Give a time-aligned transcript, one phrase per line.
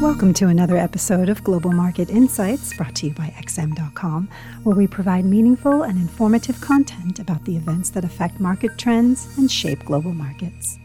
[0.00, 4.30] Welcome to another episode of Global Market Insights brought to you by XM.com,
[4.62, 9.52] where we provide meaningful and informative content about the events that affect market trends and
[9.52, 10.78] shape global markets.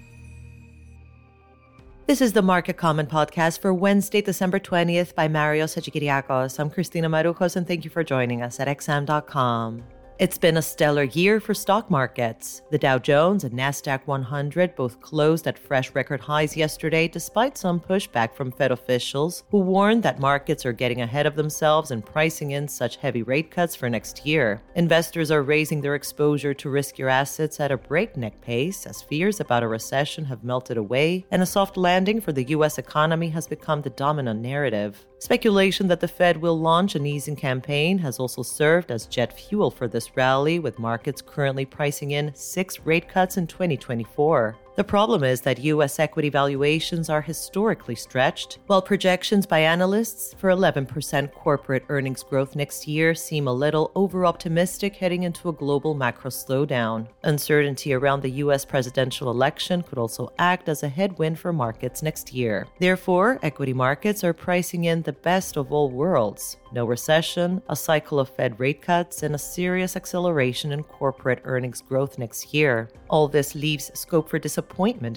[2.08, 6.60] This is the Market Comment podcast for Wednesday, December 20th by Mario Hadjikyriacos.
[6.60, 9.95] I'm Christina Marujos, and thank you for joining us at XM.com.
[10.18, 12.62] It's been a stellar year for stock markets.
[12.72, 17.82] The Dow Jones and Nasdaq 100 both closed at fresh record highs yesterday despite some
[17.82, 22.52] pushback from Fed officials who warned that markets are getting ahead of themselves and pricing
[22.52, 24.62] in such heavy rate cuts for next year.
[24.76, 29.64] Investors are raising their exposure to riskier assets at a breakneck pace as fears about
[29.64, 33.82] a recession have melted away and a soft landing for the US economy has become
[33.82, 35.06] the dominant narrative.
[35.20, 39.72] Speculation that the Fed will launch an easing campaign has also served as jet fuel
[39.72, 44.58] for this rally, with markets currently pricing in six rate cuts in 2024.
[44.76, 46.00] The problem is that U.S.
[46.00, 52.86] equity valuations are historically stretched, while projections by analysts for 11% corporate earnings growth next
[52.86, 57.08] year seem a little over optimistic heading into a global macro slowdown.
[57.24, 58.66] Uncertainty around the U.S.
[58.66, 62.68] presidential election could also act as a headwind for markets next year.
[62.78, 68.20] Therefore, equity markets are pricing in the best of all worlds no recession, a cycle
[68.20, 72.90] of Fed rate cuts, and a serious acceleration in corporate earnings growth next year.
[73.10, 74.65] All this leaves scope for disappointment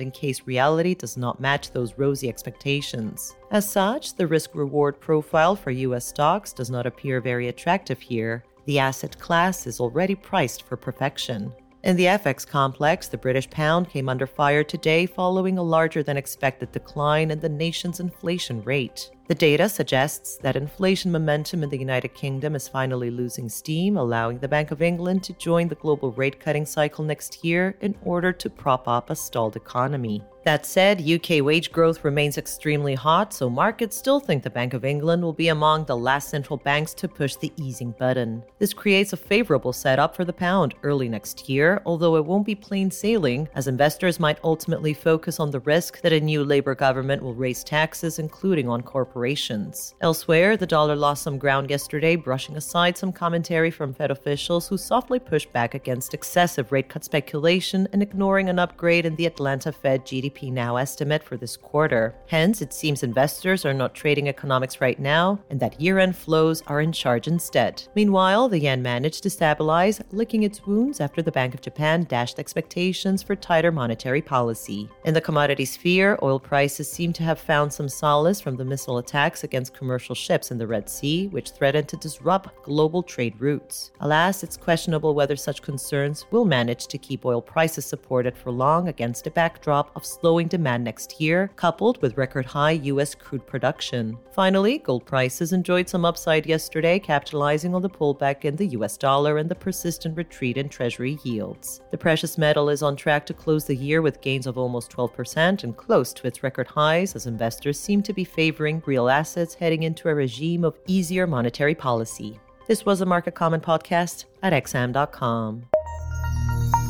[0.01, 3.35] in case reality does not match those rosy expectations.
[3.51, 8.45] As such, the risk reward profile for US stocks does not appear very attractive here.
[8.67, 11.53] The asset class is already priced for perfection.
[11.85, 16.17] In the FX complex, the British pound came under fire today following a larger than
[16.17, 19.11] expected decline in the nation's inflation rate.
[19.29, 24.39] The data suggests that inflation momentum in the United Kingdom is finally losing steam, allowing
[24.39, 28.33] the Bank of England to join the global rate cutting cycle next year in order
[28.33, 30.25] to prop up a stalled economy.
[30.49, 34.83] That said, UK wage growth remains extremely hot, so markets still think the Bank of
[34.83, 38.43] England will be among the last central banks to push the easing button.
[38.59, 42.55] This creates a favorable setup for the pound early next year, although it won't be
[42.55, 47.23] plain sailing, as investors might ultimately focus on the risk that a new Labour government
[47.23, 49.95] will raise taxes, including on corporations.
[50.01, 54.79] Elsewhere, the dollar lost some ground yesterday, brushing aside some commentary from Fed officials who
[54.79, 59.71] softly pushed back against excessive rate cut speculation and ignoring an upgrade in the Atlanta
[59.71, 62.15] Fed GDP Now estimate for this quarter.
[62.27, 66.63] Hence, it seems investors are not trading economics right now and that year end flows
[66.67, 67.83] are in charge instead.
[67.95, 72.39] Meanwhile, the yen managed to stabilize, licking its wounds after the Bank of Japan dashed
[72.39, 74.89] expectations for tighter monetary policy.
[75.05, 78.99] In the commodity sphere, oil prices seem to have found some solace from the missile
[78.99, 83.91] attacks against commercial ships in the Red Sea, which threaten to disrupt global trade routes.
[84.01, 88.89] Alas, it's questionable whether such concerns will manage to keep oil prices supported for long
[88.89, 93.15] against a backdrop of slowing demand next year, coupled with record high U.S.
[93.15, 94.19] crude production.
[94.31, 98.99] Finally, gold prices enjoyed some upside yesterday, capitalizing on the pullback in the U.S.
[98.99, 101.81] dollar and the persistent retreat in Treasury yields.
[101.93, 105.65] The precious metal is on track to close the year with gains of almost 12%
[105.65, 109.85] and close to its record highs as investors seem to be favoring real assets heading
[109.85, 112.39] into a regime of easier monetary policy.
[112.67, 115.65] This was a Market Comment podcast at XM.com.